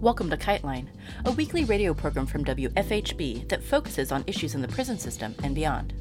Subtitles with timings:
[0.00, 0.86] Welcome to Kiteline,
[1.26, 5.54] a weekly radio program from WFHB that focuses on issues in the prison system and
[5.54, 5.92] beyond.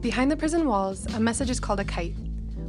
[0.00, 2.14] Behind the prison walls, a message is called a kite.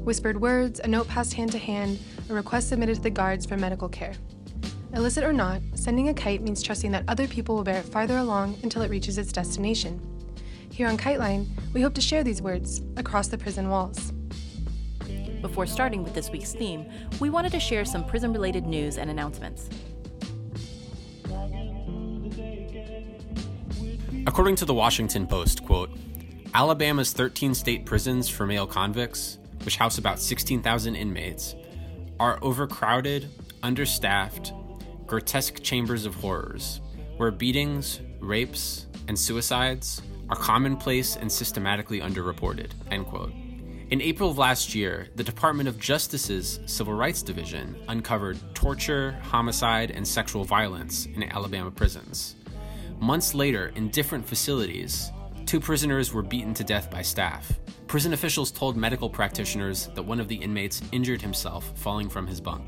[0.04, 3.55] Whispered words, a note passed hand to hand, a request submitted to the guards for
[3.55, 4.15] medical care.
[4.96, 8.17] Illicit or not, sending a kite means trusting that other people will bear it farther
[8.17, 10.01] along until it reaches its destination.
[10.71, 14.12] Here on Kiteline, we hope to share these words across the prison walls.
[15.44, 16.88] Before starting with this week's theme,
[17.20, 19.70] we wanted to share some prison related news and announcements.
[24.30, 25.90] According to the Washington Post, quote,
[26.54, 31.56] Alabama's 13 state prisons for male convicts, which house about 16,000 inmates,
[32.20, 33.28] are overcrowded,
[33.64, 34.54] understaffed,
[35.08, 36.80] grotesque chambers of horrors,
[37.18, 42.70] where beatings, rapes, and suicides are commonplace and systematically underreported.
[42.92, 43.32] End quote.
[43.90, 49.90] In April of last year, the Department of Justice's Civil Rights Division uncovered torture, homicide,
[49.90, 52.36] and sexual violence in Alabama prisons.
[52.99, 55.11] Months later, in different facilities,
[55.45, 57.58] two prisoners were beaten to death by staff.
[57.88, 62.41] Prison officials told medical practitioners that one of the inmates injured himself falling from his
[62.41, 62.67] bunk.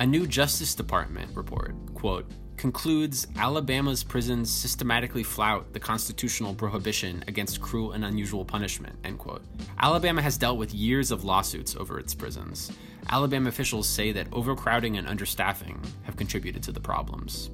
[0.00, 7.60] A new Justice Department report, quote, concludes Alabama's prisons systematically flout the constitutional prohibition against
[7.60, 9.44] cruel and unusual punishment, end quote.
[9.78, 12.72] Alabama has dealt with years of lawsuits over its prisons.
[13.10, 17.50] Alabama officials say that overcrowding and understaffing have contributed to the problems.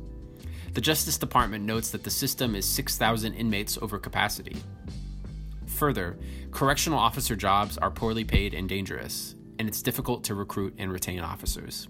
[0.74, 4.56] The Justice Department notes that the system is 6,000 inmates over capacity.
[5.66, 6.18] Further,
[6.50, 11.20] correctional officer jobs are poorly paid and dangerous, and it's difficult to recruit and retain
[11.20, 11.88] officers.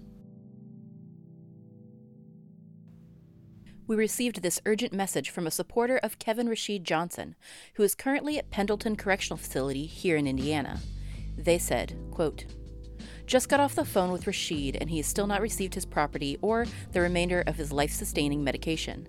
[3.87, 7.35] We received this urgent message from a supporter of Kevin Rashid Johnson,
[7.75, 10.79] who is currently at Pendleton Correctional Facility here in Indiana.
[11.35, 12.45] They said, quote,
[13.25, 16.37] just got off the phone with Rashid, and he has still not received his property
[16.41, 19.07] or the remainder of his life sustaining medication.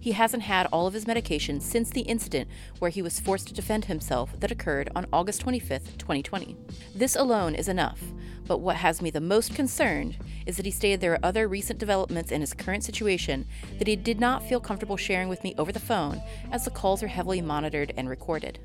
[0.00, 3.54] He hasn't had all of his medication since the incident where he was forced to
[3.54, 6.56] defend himself that occurred on August 25, 2020.
[6.92, 8.00] This alone is enough,
[8.46, 11.78] but what has me the most concerned is that he stated there are other recent
[11.78, 13.46] developments in his current situation
[13.78, 16.20] that he did not feel comfortable sharing with me over the phone,
[16.50, 18.58] as the calls are heavily monitored and recorded.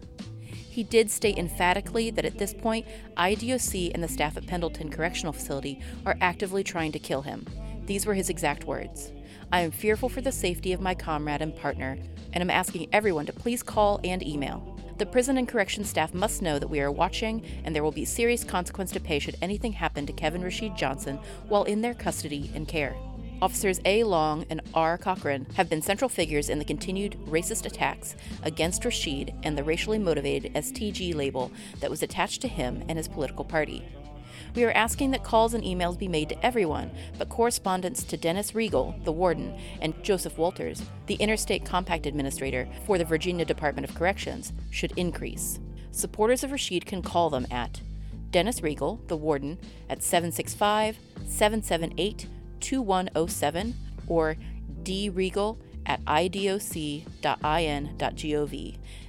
[0.78, 2.86] He did state emphatically that at this point,
[3.18, 7.48] IDOC and the staff at Pendleton Correctional Facility are actively trying to kill him.
[7.88, 9.12] These were his exact words.
[9.52, 11.98] I am fearful for the safety of my comrade and partner,
[12.32, 14.78] and I'm asking everyone to please call and email.
[15.00, 18.06] The prison and correction staff must know that we are watching, and there will be
[18.06, 21.18] serious consequence to pay should anything happen to Kevin Rashid Johnson
[21.48, 22.96] while in their custody and care.
[23.40, 24.04] Officers A.
[24.04, 24.98] Long and R.
[24.98, 30.00] Cochran have been central figures in the continued racist attacks against Rashid and the racially
[30.00, 33.86] motivated STG label that was attached to him and his political party.
[34.56, 36.90] We are asking that calls and emails be made to everyone,
[37.20, 42.98] but correspondence to Dennis Reagle, the warden, and Joseph Walters, the Interstate Compact Administrator for
[42.98, 45.60] the Virginia Department of Corrections, should increase.
[45.92, 47.82] Supporters of Rashid can call them at
[48.32, 49.60] Dennis Reagle, the warden,
[49.90, 50.98] at 765
[51.28, 52.26] 778
[52.60, 53.76] 2107
[54.08, 54.36] or
[54.84, 57.04] dreagle at idoc.in.gov.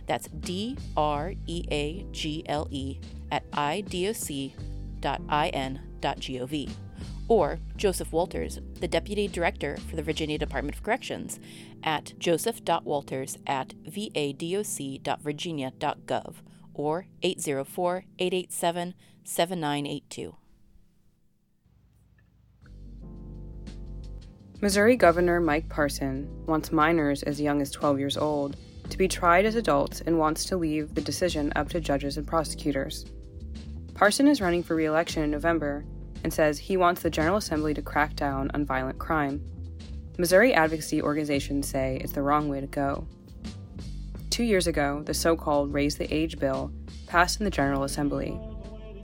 [0.06, 2.98] That's D R E A G L E
[3.30, 4.54] at idoc.in.gov.
[7.28, 11.38] Or Joseph Walters, the Deputy Director for the Virginia Department of Corrections,
[11.82, 16.34] at joseph.walters at vadoc.virginia.gov
[16.72, 18.94] or 804 887
[19.24, 20.36] 7982.
[24.60, 28.56] Missouri Governor Mike Parson wants minors as young as 12 years old
[28.90, 32.26] to be tried as adults and wants to leave the decision up to judges and
[32.26, 33.06] prosecutors.
[33.94, 35.84] Parson is running for re election in November
[36.24, 39.40] and says he wants the General Assembly to crack down on violent crime.
[40.18, 43.06] Missouri advocacy organizations say it's the wrong way to go.
[44.30, 46.72] Two years ago, the so called Raise the Age bill
[47.06, 48.36] passed in the General Assembly.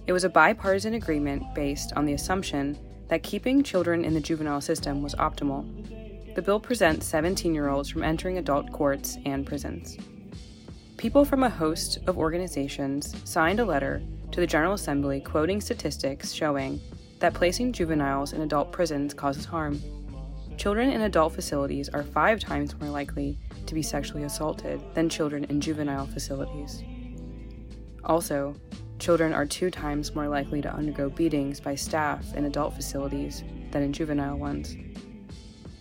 [0.09, 2.77] It was a bipartisan agreement based on the assumption
[3.09, 5.65] that keeping children in the juvenile system was optimal.
[6.35, 9.97] The bill prevents 17 year olds from entering adult courts and prisons.
[10.97, 14.03] People from a host of organizations signed a letter
[14.33, 16.81] to the General Assembly quoting statistics showing
[17.21, 19.81] that placing juveniles in adult prisons causes harm.
[20.57, 25.45] Children in adult facilities are five times more likely to be sexually assaulted than children
[25.45, 26.83] in juvenile facilities.
[28.05, 28.55] Also,
[29.05, 33.83] children are two times more likely to undergo beatings by staff in adult facilities than
[33.83, 34.79] in juvenile ones.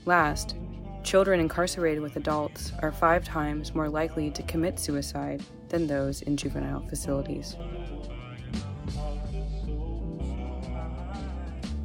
[0.04, 0.58] Last,
[1.04, 6.36] children incarcerated with adults are five times more likely to commit suicide than those in
[6.36, 7.56] juvenile facilities.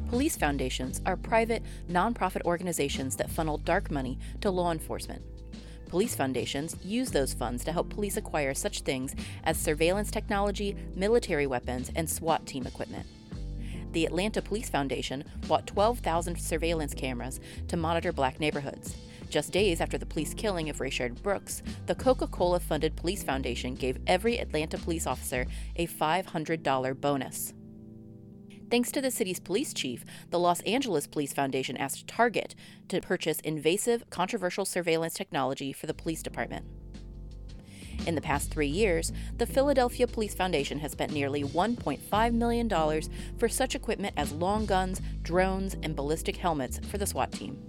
[0.09, 5.23] Police foundations are private, nonprofit organizations that funnel dark money to law enforcement.
[5.89, 11.47] Police foundations use those funds to help police acquire such things as surveillance technology, military
[11.47, 13.07] weapons, and SWAT team equipment.
[13.91, 18.95] The Atlanta Police Foundation bought 12,000 surveillance cameras to monitor black neighborhoods.
[19.31, 23.73] Just days after the police killing of Rayshard Brooks, the Coca Cola funded Police Foundation
[23.73, 27.53] gave every Atlanta police officer a $500 bonus.
[28.69, 32.53] Thanks to the city's police chief, the Los Angeles Police Foundation asked Target
[32.89, 36.65] to purchase invasive, controversial surveillance technology for the police department.
[38.05, 43.01] In the past three years, the Philadelphia Police Foundation has spent nearly $1.5 million
[43.39, 47.65] for such equipment as long guns, drones, and ballistic helmets for the SWAT team.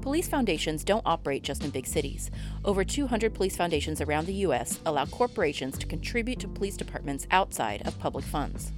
[0.00, 2.30] Police foundations don't operate just in big cities.
[2.64, 4.78] Over 200 police foundations around the U.S.
[4.86, 8.72] allow corporations to contribute to police departments outside of public funds.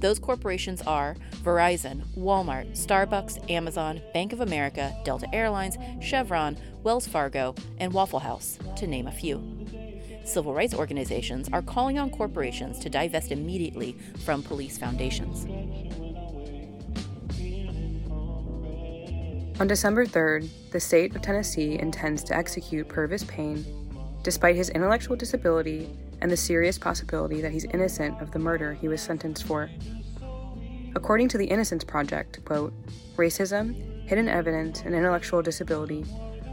[0.00, 7.54] Those corporations are Verizon, Walmart, Starbucks, Amazon, Bank of America, Delta Airlines, Chevron, Wells Fargo,
[7.78, 9.66] and Waffle House, to name a few.
[10.24, 15.44] Civil rights organizations are calling on corporations to divest immediately from police foundations.
[19.60, 23.62] On December 3rd, the state of Tennessee intends to execute Pervis Payne,
[24.22, 25.88] despite his intellectual disability
[26.20, 29.70] and the serious possibility that he's innocent of the murder he was sentenced for.
[30.94, 32.72] According to the Innocence Project, quote,
[33.16, 36.04] racism, hidden evidence, and intellectual disability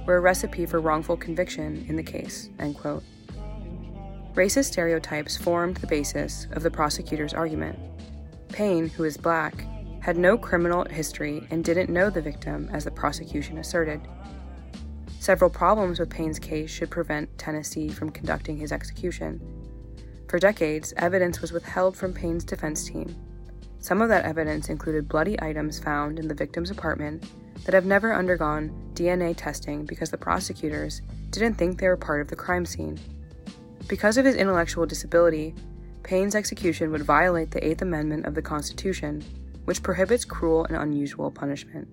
[0.06, 3.04] were a recipe for wrongful conviction in the case, end quote.
[4.36, 7.80] Racist stereotypes formed the basis of the prosecutor's argument.
[8.50, 9.66] Payne, who is black,
[10.00, 14.00] had no criminal history and didn't know the victim, as the prosecution asserted.
[15.28, 19.42] Several problems with Payne's case should prevent Tennessee from conducting his execution.
[20.30, 23.14] For decades, evidence was withheld from Payne's defense team.
[23.80, 27.26] Some of that evidence included bloody items found in the victim's apartment
[27.66, 31.02] that have never undergone DNA testing because the prosecutors
[31.32, 32.98] didn't think they were part of the crime scene.
[33.90, 35.54] Because of his intellectual disability,
[36.04, 39.22] Payne's execution would violate the Eighth Amendment of the Constitution,
[39.66, 41.90] which prohibits cruel and unusual punishment.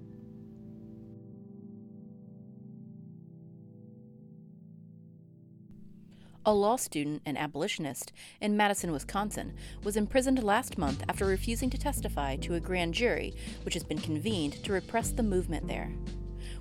[6.46, 11.78] A law student and abolitionist in Madison, Wisconsin, was imprisoned last month after refusing to
[11.78, 15.92] testify to a grand jury which has been convened to repress the movement there.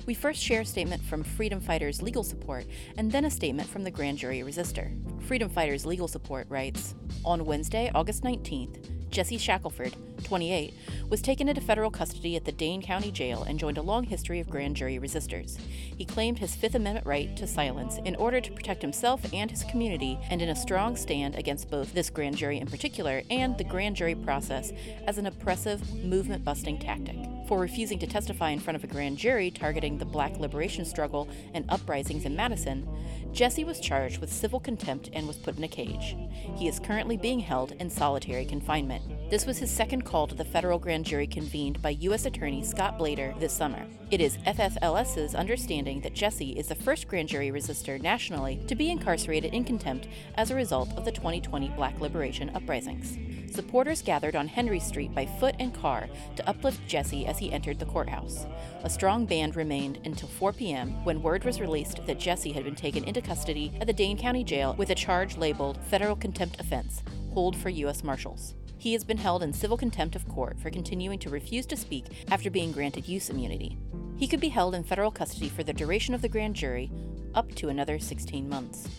[0.06, 2.66] We first share a statement from Freedom Fighters Legal Support
[2.98, 4.92] and then a statement from the grand jury resistor.
[5.24, 10.74] Freedom Fighters Legal Support writes On Wednesday, August 19th, Jesse Shackelford, 28,
[11.08, 14.40] was taken into federal custody at the Dane County Jail and joined a long history
[14.40, 15.60] of grand jury resistors.
[15.96, 19.66] He claimed his Fifth Amendment right to silence in order to protect himself and his
[19.66, 23.64] community, and in a strong stand against both this grand jury in particular and the
[23.64, 24.74] grand jury process
[25.06, 27.33] as an oppressive, movement busting tactic.
[27.48, 31.28] For refusing to testify in front of a grand jury targeting the black liberation struggle
[31.54, 32.88] and uprisings in Madison,
[33.34, 36.16] Jesse was charged with civil contempt and was put in a cage.
[36.56, 39.04] He is currently being held in solitary confinement.
[39.30, 42.26] This was his second call to the federal grand jury convened by U.S.
[42.26, 43.86] Attorney Scott Blader this summer.
[44.10, 48.90] It is FFLS's understanding that Jesse is the first grand jury resistor nationally to be
[48.90, 53.18] incarcerated in contempt as a result of the 2020 Black Liberation uprisings.
[53.54, 57.78] Supporters gathered on Henry Street by foot and car to uplift Jesse as he entered
[57.78, 58.48] the courthouse.
[58.84, 61.04] A strong band remained until 4 p.m.
[61.04, 64.44] when word was released that Jesse had been taken into custody at the Dane County
[64.44, 68.04] Jail with a charge labeled Federal Contempt Offense, hold for U.S.
[68.04, 68.56] Marshals.
[68.80, 72.26] He has been held in civil contempt of court for continuing to refuse to speak
[72.32, 73.78] after being granted use immunity.
[74.18, 76.92] He could be held in federal custody for the duration of the grand jury,
[77.36, 78.90] up to another 16 months.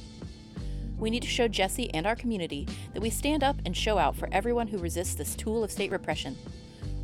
[0.99, 4.17] We need to show Jesse and our community that we stand up and show out
[4.17, 6.37] for everyone who resists this tool of state repression.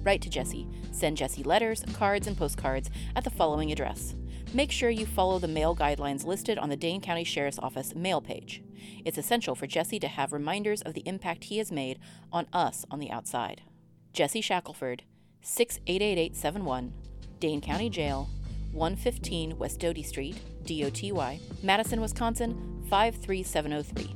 [0.03, 0.67] Write to Jesse.
[0.93, 4.15] Send Jesse letters, cards, and postcards at the following address.
[4.53, 8.21] Make sure you follow the mail guidelines listed on the Dane County Sheriff's Office mail
[8.21, 8.63] page.
[9.05, 11.99] It's essential for Jesse to have reminders of the impact he has made
[12.33, 13.63] on us on the outside.
[14.13, 15.05] Jesse Shackelford,
[15.43, 16.93] 688871,
[17.39, 18.29] Dane County Jail,
[18.73, 24.15] 115 West Doty Street, DOTY, Madison, Wisconsin 53703.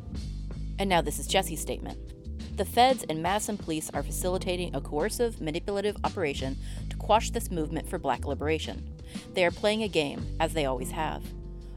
[0.78, 1.98] And now this is Jesse's statement.
[2.56, 6.56] The feds and Madison police are facilitating a coercive, manipulative operation
[6.90, 8.88] to quash this movement for black liberation.
[9.32, 11.24] They are playing a game, as they always have.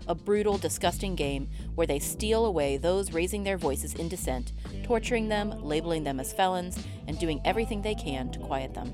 [0.08, 4.52] A brutal, disgusting game where they steal away those raising their voices in dissent,
[4.84, 8.94] torturing them, labeling them as felons, and doing everything they can to quiet them.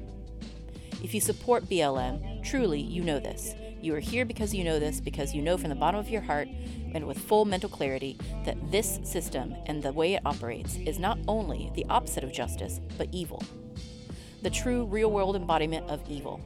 [1.04, 3.54] If you support BLM, truly you know this.
[3.84, 6.22] You are here because you know this, because you know from the bottom of your
[6.22, 6.48] heart
[6.94, 11.20] and with full mental clarity that this system and the way it operates is not
[11.28, 13.44] only the opposite of justice, but evil.
[14.44, 16.42] the true real world embodiment of evil.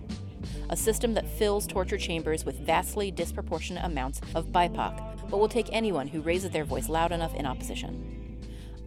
[0.69, 5.67] A system that fills torture chambers with vastly disproportionate amounts of BIPOC, but will take
[5.71, 8.13] anyone who raises their voice loud enough in opposition.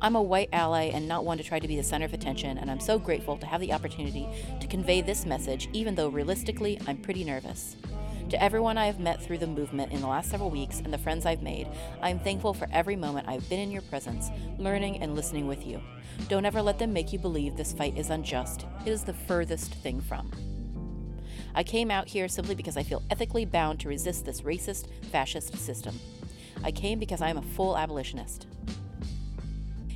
[0.00, 2.56] I'm a white ally and not one to try to be the center of attention,
[2.56, 4.26] and I'm so grateful to have the opportunity
[4.60, 7.76] to convey this message, even though realistically, I'm pretty nervous.
[8.30, 10.98] To everyone I have met through the movement in the last several weeks and the
[10.98, 11.66] friends I've made,
[12.00, 15.66] I am thankful for every moment I've been in your presence, learning and listening with
[15.66, 15.82] you.
[16.28, 18.66] Don't ever let them make you believe this fight is unjust.
[18.86, 20.30] It is the furthest thing from.
[21.56, 25.56] I came out here simply because I feel ethically bound to resist this racist, fascist
[25.56, 25.98] system.
[26.62, 28.46] I came because I am a full abolitionist.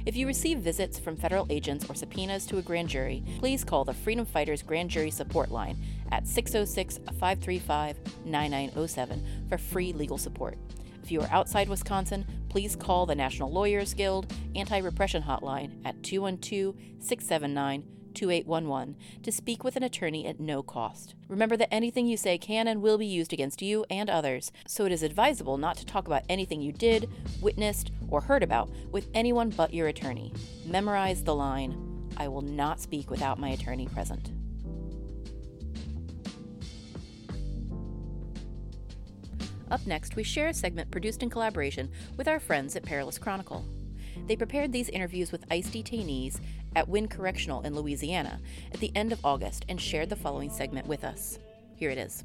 [0.06, 3.84] If you receive visits from federal agents or subpoenas to a grand jury, please call
[3.84, 5.78] the Freedom Fighters Grand Jury Support Line
[6.12, 10.58] at 606 535 9907 for free legal support.
[11.02, 16.02] If you are outside Wisconsin, please call the National Lawyers Guild Anti Repression Hotline at
[16.02, 17.84] 212 679
[18.14, 21.14] 2811 to speak with an attorney at no cost.
[21.28, 24.86] Remember that anything you say can and will be used against you and others, so
[24.86, 27.10] it is advisable not to talk about anything you did,
[27.42, 30.32] witnessed, or heard about with anyone but your attorney.
[30.64, 34.30] Memorize the line I will not speak without my attorney present.
[39.74, 43.64] Up next, we share a segment produced in collaboration with our friends at Perilous Chronicle.
[44.28, 46.38] They prepared these interviews with ICE detainees
[46.76, 48.40] at Winn Correctional in Louisiana
[48.72, 51.40] at the end of August and shared the following segment with us.
[51.74, 52.22] Here it is.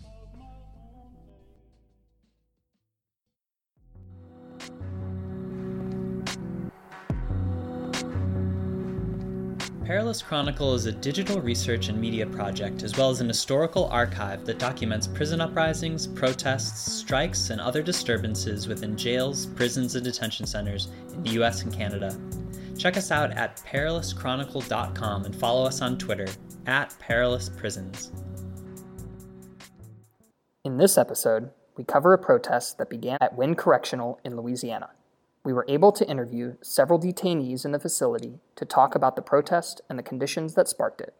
[9.90, 14.46] Perilous Chronicle is a digital research and media project, as well as an historical archive
[14.46, 20.90] that documents prison uprisings, protests, strikes, and other disturbances within jails, prisons, and detention centers
[21.12, 22.16] in the US and Canada.
[22.78, 26.28] Check us out at perilouschronicle.com and follow us on Twitter
[26.68, 28.12] at perilousprisons.
[30.66, 34.92] In this episode, we cover a protest that began at Winn Correctional in Louisiana.
[35.50, 39.82] We were able to interview several detainees in the facility to talk about the protest
[39.90, 41.16] and the conditions that sparked it,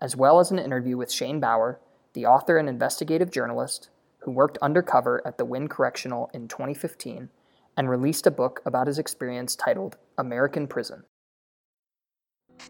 [0.00, 1.78] as well as an interview with Shane Bauer,
[2.12, 3.88] the author and investigative journalist
[4.22, 7.28] who worked undercover at the Winn Correctional in 2015
[7.76, 11.04] and released a book about his experience titled American Prison.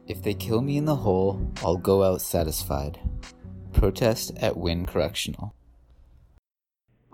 [0.07, 3.01] If they kill me in the hole, I'll go out satisfied.
[3.73, 5.55] Protest at Winn Correctional.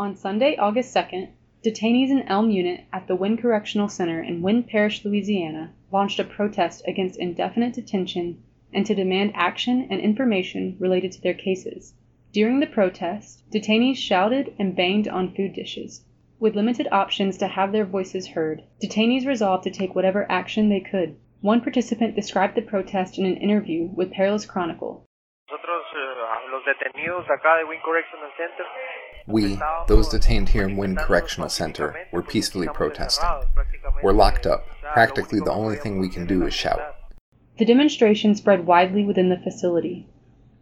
[0.00, 1.30] On Sunday, August 2nd,
[1.64, 6.24] detainees in Elm Unit at the Winn Correctional Center in Winn Parish, Louisiana, launched a
[6.24, 8.42] protest against indefinite detention
[8.74, 11.94] and to demand action and information related to their cases.
[12.32, 16.04] During the protest, detainees shouted and banged on food dishes.
[16.38, 20.80] With limited options to have their voices heard, detainees resolved to take whatever action they
[20.80, 21.16] could.
[21.40, 25.06] One participant described the protest in an interview with Perilous Chronicle.
[29.26, 33.28] We, those detained here in Winn Correctional Center, were peacefully protesting.
[34.02, 34.66] We're locked up.
[34.92, 36.80] Practically the only thing we can do is shout.
[37.58, 40.08] The demonstration spread widely within the facility.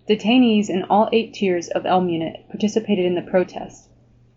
[0.08, 3.88] Detainees in all eight tiers of Elm Unit participated in the protest,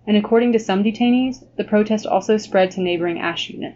[0.08, 3.76] and according to some detainees, the protest also spread to neighboring Ash Unit.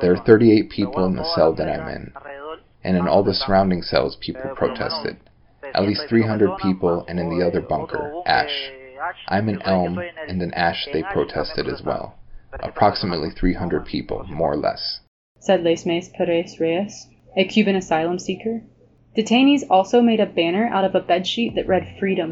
[0.00, 2.12] There are 38 people in the cell that I'm in,
[2.82, 5.18] and in all the surrounding cells, people protested.
[5.62, 8.70] At least 300 people, and in the other bunker, Ash.
[9.28, 12.18] I'm an Elm, and in Ash they protested as well.
[12.60, 15.00] Approximately 300 people, more or less.
[15.40, 18.62] Said Lesmes Perez Reyes, a Cuban asylum seeker.
[19.16, 22.30] Detainees also made a banner out of a bedsheet that read Freedom.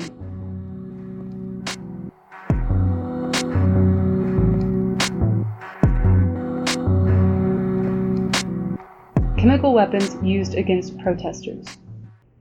[9.37, 11.79] Chemical weapons used against protesters.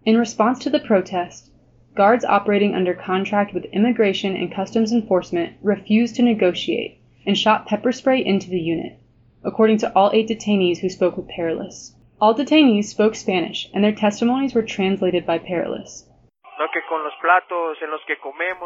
[0.05, 1.50] In response to the protest,
[1.95, 7.91] guards operating under contract with Immigration and Customs Enforcement refused to negotiate and shot pepper
[7.91, 9.00] spray into the unit,
[9.43, 11.95] according to all eight detainees who spoke with Perilous.
[12.21, 16.05] All detainees spoke Spanish, and their testimonies were translated by Perilous.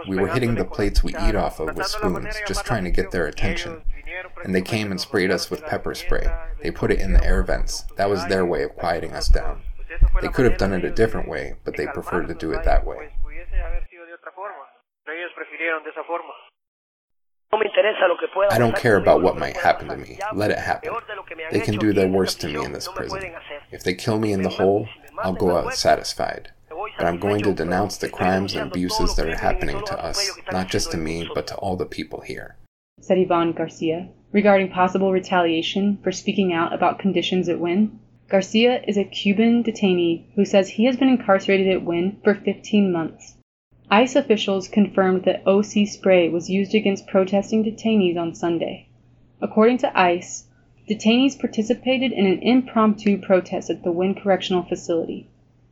[0.07, 3.11] We were hitting the plates we eat off of with spoons, just trying to get
[3.11, 3.81] their attention.
[4.43, 6.29] And they came and sprayed us with pepper spray.
[6.61, 7.85] They put it in the air vents.
[7.95, 9.61] That was their way of quieting us down.
[10.21, 12.85] They could have done it a different way, but they preferred to do it that
[12.85, 13.09] way.
[18.51, 20.19] I don't care about what might happen to me.
[20.33, 20.93] Let it happen.
[21.51, 23.33] They can do the worst to me in this prison.
[23.71, 24.87] If they kill me in the hole,
[25.19, 26.51] I'll go out satisfied.
[26.69, 30.67] But I'm going to denounce the crimes and abuses that are happening to us, not
[30.67, 32.57] just to me, but to all the people here.
[33.01, 37.99] Said Ivan Garcia, regarding possible retaliation for speaking out about conditions at Winn.
[38.29, 42.91] Garcia is a Cuban detainee who says he has been incarcerated at Winn for 15
[42.91, 43.35] months.
[43.89, 48.85] ICE officials confirmed that OC spray was used against protesting detainees on Sunday.
[49.41, 50.45] According to ICE,
[50.87, 55.27] detainees participated in an impromptu protest at the Winn Correctional Facility.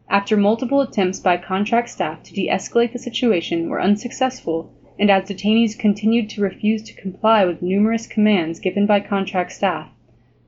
[0.09, 5.29] After multiple attempts by contract staff to de escalate the situation were unsuccessful, and as
[5.29, 9.91] detainees continued to refuse to comply with numerous commands given by contract staff,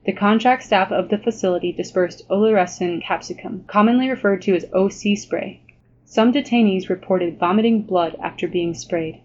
[0.06, 5.62] the contract staff of the facility dispersed oleoresin capsicum, commonly referred to as OC spray.
[6.04, 9.20] Some detainees reported vomiting blood after being sprayed.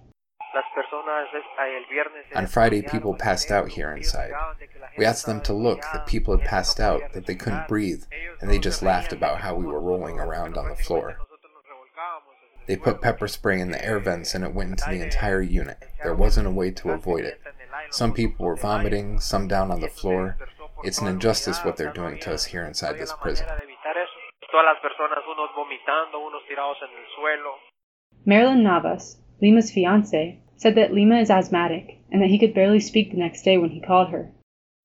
[2.36, 4.32] On Friday, people passed out here inside.
[4.98, 8.04] We asked them to look that people had passed out, that they couldn't breathe,
[8.42, 11.18] and they just laughed about how we were rolling around on the floor.
[12.68, 15.78] They put pepper spray in the air vents and it went into the entire unit.
[16.04, 17.40] There wasn't a way to avoid it.
[17.92, 20.38] Some people were vomiting, some down on the floor.
[20.84, 23.48] It's an injustice what they're doing to us here inside this prison.
[28.26, 33.12] Marilyn Navas, Lima's fiance, said that Lima is asthmatic and that he could barely speak
[33.12, 34.32] the next day when he called her.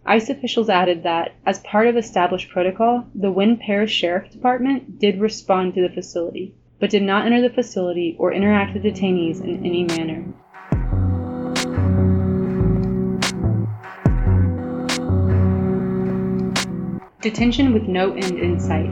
[0.06, 5.20] ICE officials added that, as part of established protocol, the Winn Parish Sheriff Department did
[5.20, 9.64] respond to the facility, but did not enter the facility or interact with detainees in
[9.64, 10.24] any manner.
[17.20, 18.88] Detention with no end in sight.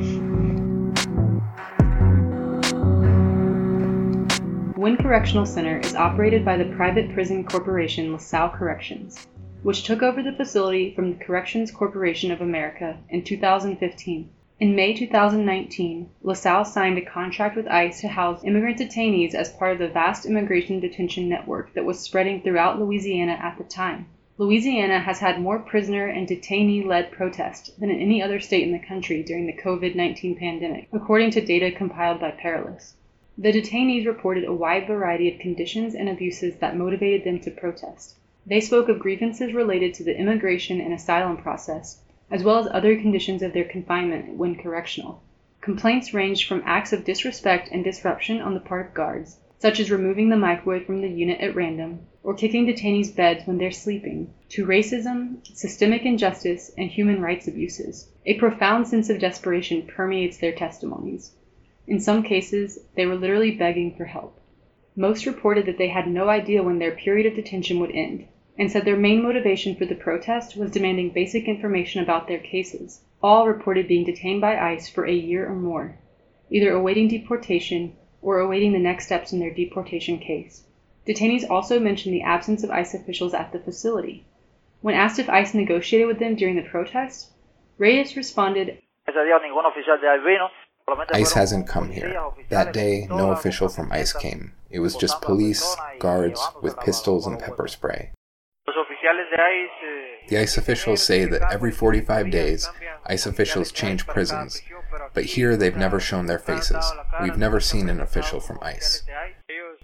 [4.77, 9.27] Winn Correctional Center is operated by the private prison corporation LaSalle Corrections,
[9.63, 14.29] which took over the facility from the Corrections Corporation of America in 2015.
[14.61, 19.73] In May 2019, LaSalle signed a contract with ICE to house immigrant detainees as part
[19.73, 24.05] of the vast immigration detention network that was spreading throughout Louisiana at the time.
[24.41, 28.79] Louisiana has had more prisoner and detainee led protests than any other state in the
[28.79, 32.95] country during the COVID 19 pandemic, according to data compiled by Perilous.
[33.37, 38.15] The detainees reported a wide variety of conditions and abuses that motivated them to protest.
[38.47, 42.95] They spoke of grievances related to the immigration and asylum process, as well as other
[42.95, 45.21] conditions of their confinement Winn Correctional.
[45.61, 49.91] Complaints ranged from acts of disrespect and disruption on the part of guards, such as
[49.91, 54.33] removing the microwave from the unit at random, or kicking detainees' beds when they're sleeping,
[54.49, 58.09] to racism, systemic injustice, and human rights abuses.
[58.25, 61.33] A profound sense of desperation permeates their testimonies.
[61.89, 64.39] In some cases, they were literally begging for help.
[64.95, 68.71] Most reported that they had no idea when their period of detention would end, and
[68.71, 73.01] said their main motivation for the protest was demanding basic information about their cases.
[73.21, 75.99] All reported being detained by ICE for a year or more,
[76.49, 77.95] either awaiting deportation
[78.29, 80.65] or awaiting the next steps in their deportation case.
[81.07, 84.27] Detainees also mentioned the absence of ICE officials at the facility.
[84.83, 87.31] When asked if ICE negotiated with them during the protest,
[87.79, 88.83] Reyes responded,
[91.15, 92.23] ICE hasn't come here.
[92.51, 94.53] That day, no official from ICE came.
[94.69, 95.65] It was just police,
[95.99, 98.11] guards, with pistols and pepper spray.
[100.29, 102.69] The ICE officials say that every 45 days,
[103.07, 104.61] ICE officials change prisons,
[105.19, 106.93] but here they've never shown their faces.
[107.21, 109.03] We've never seen an official from ICE.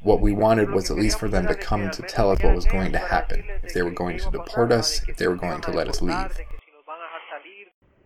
[0.01, 2.67] What we wanted was at least for them to come to tell us what was
[2.67, 5.73] going to happen, if they were going to deport us, if they were going to
[5.73, 6.39] let us leave.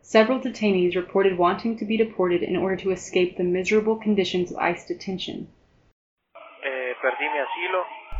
[0.01, 4.57] Several detainees reported wanting to be deported in order to escape the miserable conditions of
[4.57, 5.49] ICE detention.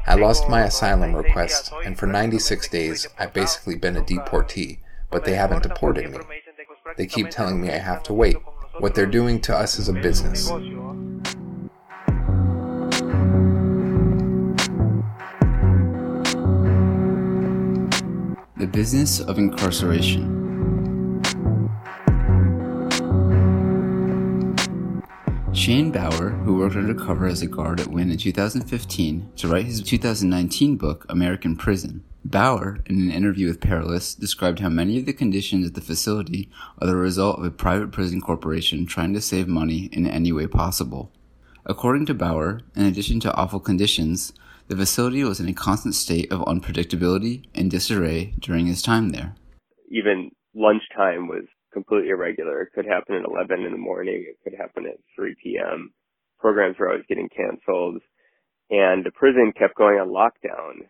[0.07, 5.25] I lost my asylum request, and for 96 days I've basically been a deportee, but
[5.25, 6.19] they haven't deported me.
[6.99, 8.37] They keep telling me I have to wait.
[8.81, 10.47] What they're doing to us as a business.
[18.57, 20.39] The business of incarceration.
[25.53, 29.83] Shane Bauer, who worked undercover as a guard at Winn in 2015 to write his
[29.83, 32.05] 2019 book, American Prison.
[32.25, 36.51] Bauer, in an interview with Perilous, described how many of the conditions at the facility
[36.81, 40.47] are the result of a private prison corporation trying to save money in any way
[40.47, 41.13] possible.
[41.65, 44.33] According to Bauer, in addition to awful conditions,
[44.69, 49.35] the facility was in a constant state of unpredictability and disarray during his time there.
[49.91, 52.63] Even lunchtime was completely irregular.
[52.63, 54.27] It could happen at 11 in the morning.
[54.29, 55.93] It could happen at 3 p.m.
[56.39, 58.03] Programs were always getting canceled.
[58.71, 60.89] And the prison kept going on lockdown,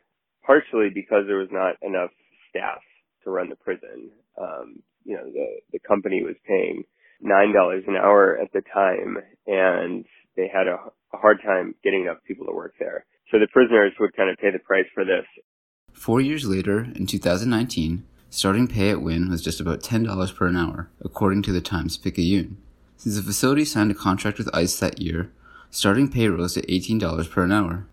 [0.49, 2.11] partially because there was not enough
[2.49, 2.81] staff
[3.23, 4.11] to run the prison.
[4.41, 6.85] Um, you know, the, the company was paying
[7.23, 10.07] $9 an hour at the time and
[10.37, 10.79] they had a,
[11.13, 13.05] a hard time getting enough people to work there.
[13.31, 15.27] So the prisoners would kind of pay the price for this.
[15.93, 20.57] Four years later, in 2019, starting pay at Winn was just about $10 per an
[20.57, 22.57] hour, according to the Times Picayune.
[22.97, 25.31] Since the facility signed a contract with ICE that year,
[25.71, 27.87] starting pay rose to $18 per an hour.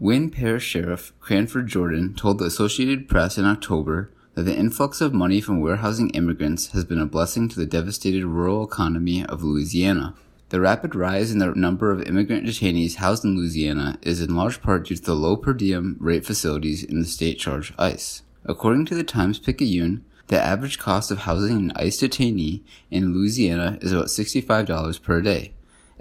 [0.00, 5.14] Winn Parish Sheriff Cranford Jordan told the Associated Press in October that the influx of
[5.14, 10.14] money from warehousing immigrants has been a blessing to the devastated rural economy of Louisiana.
[10.48, 14.60] The rapid rise in the number of immigrant detainees housed in Louisiana is in large
[14.60, 18.22] part due to the low per diem rate facilities in the state charge ICE.
[18.44, 23.78] According to the Times Picayune, the average cost of housing an ICE detainee in Louisiana
[23.80, 25.52] is about $65 per day,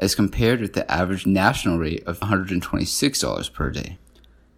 [0.03, 3.97] as compared with the average national rate of $126 per day.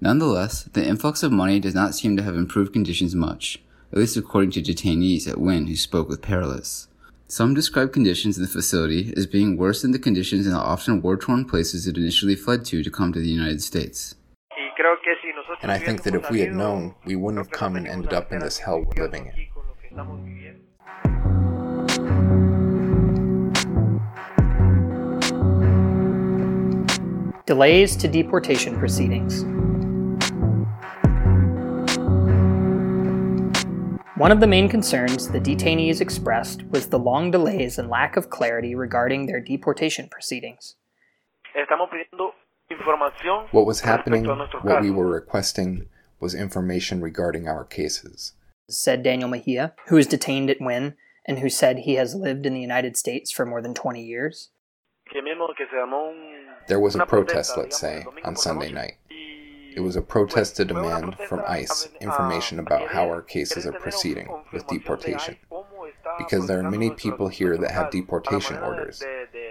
[0.01, 4.17] Nonetheless, the influx of money does not seem to have improved conditions much, at least
[4.17, 6.87] according to detainees at Winn who spoke with Perilous.
[7.27, 11.03] Some describe conditions in the facility as being worse than the conditions in the often
[11.03, 14.15] war torn places it initially fled to to come to the United States.
[15.61, 18.31] And I think that if we had known, we wouldn't have come and ended up
[18.31, 20.44] in this hell we're living in.
[27.45, 29.43] Delays to deportation proceedings.
[34.17, 38.31] One of the main concerns the detainees expressed was the long delays and lack of
[38.31, 40.75] clarity regarding their deportation proceedings.
[43.51, 45.87] What was happening, what we were requesting,
[46.19, 48.33] was information regarding our cases.
[48.67, 50.95] Said Daniel Mejia, who is detained at Winn
[51.27, 54.49] and who said he has lived in the United States for more than 20 years.
[56.67, 58.97] There was a protest, let's say, on Sunday night.
[59.75, 64.29] It was a protest to demand from ICE information about how our cases are proceeding
[64.53, 65.37] with deportation.
[66.17, 69.03] Because there are many people here that have deportation orders,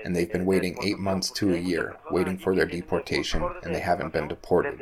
[0.04, 3.80] and they've been waiting eight months to a year, waiting for their deportation, and they
[3.80, 4.80] haven't been deported.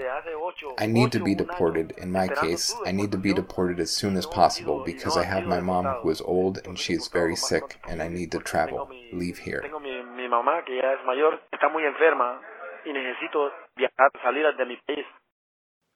[0.78, 1.92] I need to be deported.
[1.98, 5.44] In my case, I need to be deported as soon as possible because I have
[5.44, 8.88] my mom who is old and she is very sick, and I need to travel,
[9.12, 9.64] leave here.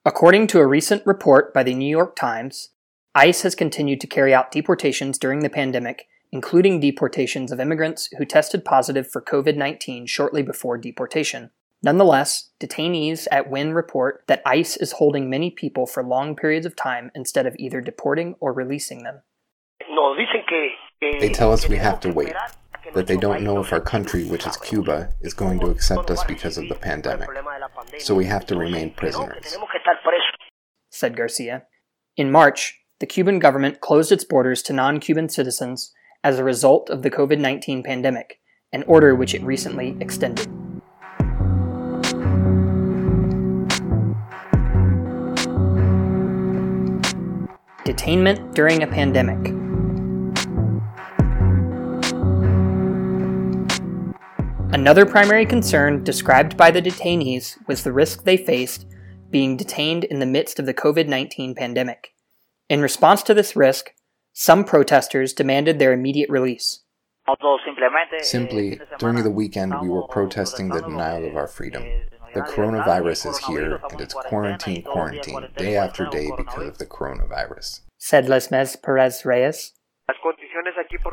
[0.05, 2.69] According to a recent report by the New York Times,
[3.15, 8.25] ICE has continued to carry out deportations during the pandemic including deportations of immigrants who
[8.25, 11.51] tested positive for COVID 19 shortly before deportation.
[11.83, 16.75] Nonetheless, detainees at Winn report that ICE is holding many people for long periods of
[16.75, 19.21] time instead of either deporting or releasing them.
[21.19, 22.33] They tell us we have to wait,
[22.93, 26.23] that they don't know if our country, which is Cuba, is going to accept us
[26.23, 27.29] because of the pandemic.
[27.99, 29.57] So we have to remain prisoners.
[30.89, 31.63] Said Garcia.
[32.15, 36.89] In March, the Cuban government closed its borders to non Cuban citizens as a result
[36.89, 38.39] of the COVID 19 pandemic,
[38.73, 40.47] an order which it recently extended.
[47.85, 49.66] Detainment during a pandemic.
[54.73, 58.85] Another primary concern described by the detainees was the risk they faced
[59.29, 62.13] being detained in the midst of the COVID 19 pandemic.
[62.69, 63.93] In response to this risk,
[64.33, 66.83] some protesters demanded their immediate release.
[68.21, 71.83] Simply, during the weekend, we were protesting the denial of our freedom.
[72.33, 77.81] The coronavirus is here, and it's quarantine, quarantine, day after day because of the coronavirus.
[77.97, 79.73] Said Lesmes Perez Reyes.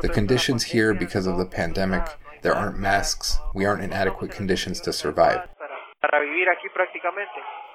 [0.01, 2.07] The conditions here because of the pandemic,
[2.45, 5.39] there aren't masks, we aren't in adequate conditions to survive.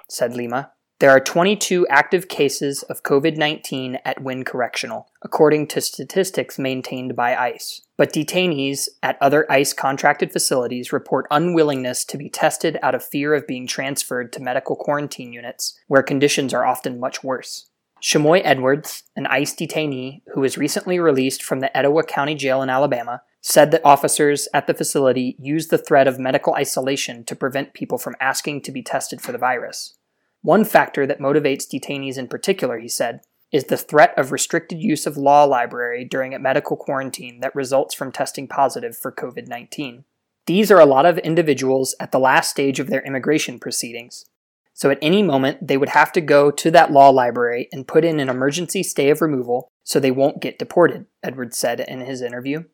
[0.09, 0.71] Said Lima.
[1.01, 7.17] There are 22 active cases of COVID 19 at Winn Correctional, according to statistics maintained
[7.17, 7.81] by ICE.
[7.99, 13.35] But detainees at other ICE contracted facilities report unwillingness to be tested out of fear
[13.35, 17.71] of being transferred to medical quarantine units, where conditions are often much worse.
[18.01, 22.71] Shamoy Edwards, an ICE detainee who was recently released from the Etowah County Jail in
[22.71, 27.75] Alabama, said that officers at the facility use the threat of medical isolation to prevent
[27.75, 29.97] people from asking to be tested for the virus.
[30.43, 33.21] One factor that motivates detainees in particular, he said,
[33.53, 37.95] is the threat of restricted use of law library during a medical quarantine that results
[37.95, 40.05] from testing positive for COVID 19.
[40.47, 44.25] These are a lot of individuals at the last stage of their immigration proceedings.
[44.73, 48.05] So at any moment, they would have to go to that law library and put
[48.05, 52.23] in an emergency stay of removal so they won't get deported, Edwards said in his
[52.23, 52.65] interview.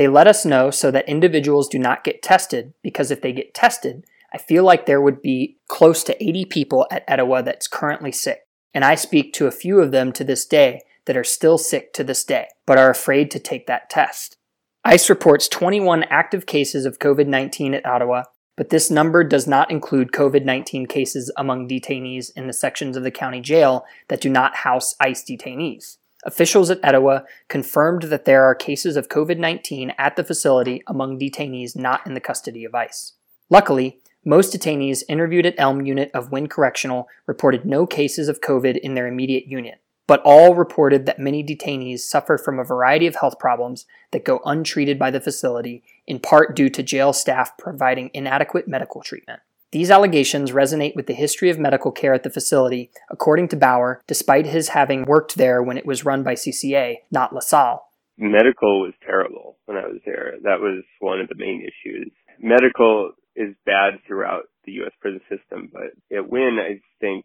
[0.00, 3.52] They let us know so that individuals do not get tested because if they get
[3.52, 8.10] tested, I feel like there would be close to 80 people at Etowah that's currently
[8.10, 11.58] sick, and I speak to a few of them to this day that are still
[11.58, 14.38] sick to this day, but are afraid to take that test.
[14.86, 18.24] ICE reports 21 active cases of COVID 19 at Etowah,
[18.56, 23.02] but this number does not include COVID 19 cases among detainees in the sections of
[23.02, 25.98] the county jail that do not house ICE detainees.
[26.24, 31.18] Officials at Etowah confirmed that there are cases of COVID 19 at the facility among
[31.18, 33.14] detainees not in the custody of ICE.
[33.48, 38.76] Luckily, most detainees interviewed at Elm Unit of Winn Correctional reported no cases of COVID
[38.78, 43.16] in their immediate unit, but all reported that many detainees suffer from a variety of
[43.16, 48.10] health problems that go untreated by the facility, in part due to jail staff providing
[48.12, 49.40] inadequate medical treatment.
[49.72, 54.02] These allegations resonate with the history of medical care at the facility, according to Bauer,
[54.08, 57.86] despite his having worked there when it was run by CCA, not LaSalle.
[58.18, 60.34] Medical was terrible when I was there.
[60.42, 62.10] That was one of the main issues.
[62.40, 64.92] Medical is bad throughout the U.S.
[65.00, 67.24] prison system, but at Winn, I think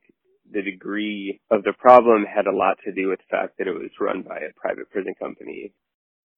[0.51, 3.73] the degree of the problem had a lot to do with the fact that it
[3.73, 5.73] was run by a private prison company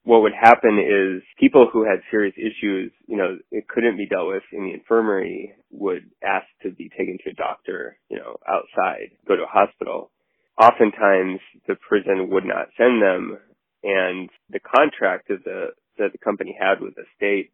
[0.08, 4.30] what would happen is people who had serious issues, you know, it couldn't be dealt
[4.30, 9.12] with in the infirmary would ask to be taken to a doctor, you know, outside,
[9.28, 10.10] go to a hospital.
[10.58, 13.38] Oftentimes the prison would not send them
[13.84, 17.52] and the contract that the, that the company had with the state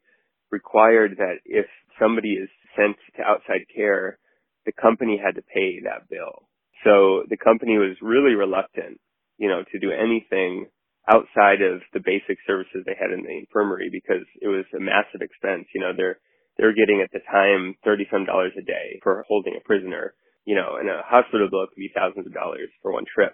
[0.52, 1.66] required that if
[2.00, 4.20] somebody is sent to outside care,
[4.68, 6.44] the company had to pay that bill.
[6.84, 9.00] So the company was really reluctant,
[9.40, 10.68] you know, to do anything
[11.10, 15.22] outside of the basic services they had in the infirmary because it was a massive
[15.22, 15.68] expense.
[15.76, 16.20] You know, they're
[16.58, 20.14] they're getting at the time thirty some dollars a day for holding a prisoner.
[20.46, 23.34] You know, and a hospital bill could be thousands of dollars for one trip.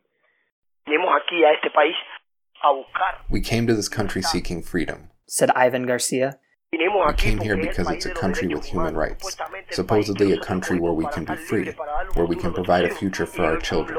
[3.29, 6.39] We came to this country seeking freedom, said Ivan Garcia.
[6.71, 9.35] We came here because it's a country with human rights,
[9.71, 11.73] supposedly a country where we can be free,
[12.13, 13.97] where we can provide a future for our children.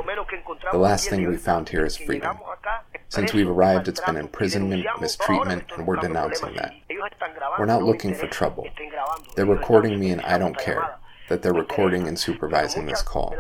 [0.71, 2.39] The last thing we found here is freedom.
[3.11, 6.73] Since we've arrived, it's been imprisonment, mistreatment, and we're denouncing that.
[7.59, 8.67] We're not looking for trouble.
[9.35, 10.97] They're recording me and I don't care
[11.29, 13.35] that they're recording and supervising this call.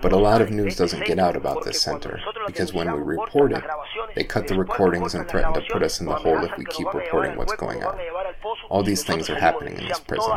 [0.00, 3.52] But a lot of news doesn't get out about this center, because when we report
[3.52, 3.64] it,
[4.14, 6.92] they cut the recordings and threaten to put us in the hole if we keep
[6.94, 7.98] reporting what's going on.
[8.68, 10.30] All these things are happening in this prison.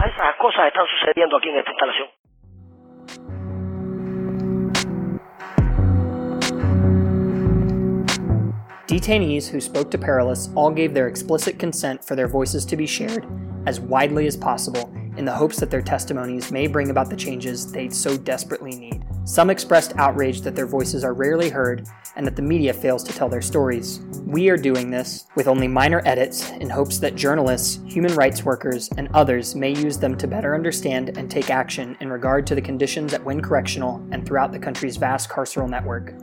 [8.87, 12.85] Detainees who spoke to Perilous all gave their explicit consent for their voices to be
[12.85, 13.25] shared
[13.65, 17.71] as widely as possible in the hopes that their testimonies may bring about the changes
[17.71, 19.05] they so desperately need.
[19.23, 23.13] Some expressed outrage that their voices are rarely heard and that the media fails to
[23.13, 24.01] tell their stories.
[24.25, 28.89] We are doing this with only minor edits in hopes that journalists, human rights workers,
[28.97, 32.61] and others may use them to better understand and take action in regard to the
[32.61, 36.15] conditions at Winn Correctional and throughout the country's vast carceral network.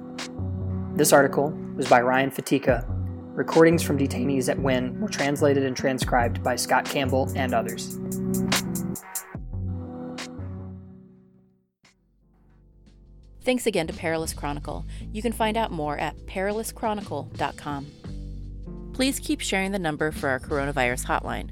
[0.95, 2.85] This article was by Ryan Fatica.
[3.35, 7.99] Recordings from detainees at Winn were translated and transcribed by Scott Campbell and others.
[13.43, 14.85] Thanks again to Perilous Chronicle.
[15.11, 17.87] You can find out more at perilouschronicle.com.
[18.93, 21.49] Please keep sharing the number for our coronavirus hotline.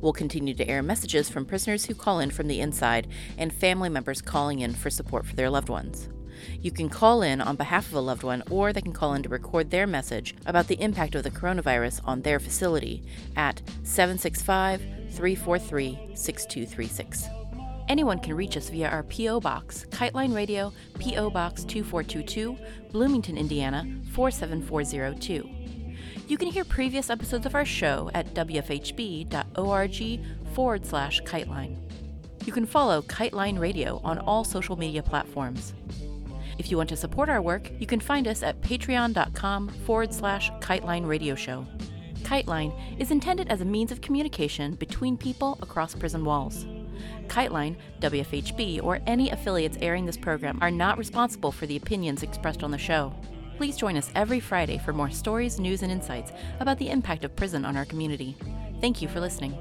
[0.00, 3.88] We'll continue to air messages from prisoners who call in from the inside and family
[3.88, 6.08] members calling in for support for their loved ones.
[6.60, 9.22] You can call in on behalf of a loved one, or they can call in
[9.22, 13.02] to record their message about the impact of the coronavirus on their facility
[13.36, 17.28] at 765 343 6236.
[17.88, 19.40] Anyone can reach us via our P.O.
[19.40, 21.30] Box, Kiteline Radio, P.O.
[21.30, 22.56] Box 2422,
[22.90, 25.48] Bloomington, Indiana 47402.
[26.26, 29.34] You can hear previous episodes of our show at wfhb.org
[30.54, 31.76] forward slash kiteline.
[32.46, 35.74] You can follow Kiteline Radio on all social media platforms.
[36.58, 40.50] If you want to support our work, you can find us at patreon.com forward slash
[40.60, 41.66] Kiteline Radio Show.
[42.22, 46.66] Kiteline is intended as a means of communication between people across prison walls.
[47.26, 52.62] Kiteline, WFHB, or any affiliates airing this program are not responsible for the opinions expressed
[52.62, 53.12] on the show.
[53.56, 57.36] Please join us every Friday for more stories, news, and insights about the impact of
[57.36, 58.36] prison on our community.
[58.80, 59.56] Thank you for listening.